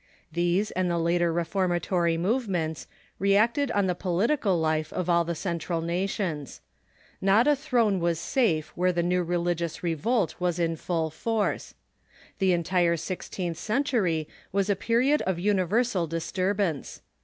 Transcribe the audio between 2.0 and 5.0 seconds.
movements reacted on the political life